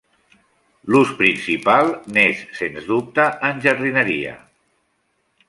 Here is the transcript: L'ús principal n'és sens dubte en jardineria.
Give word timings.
L'ús 0.93 1.11
principal 1.19 1.91
n'és 2.15 2.41
sens 2.61 2.89
dubte 2.93 3.27
en 3.51 3.63
jardineria. 3.69 4.35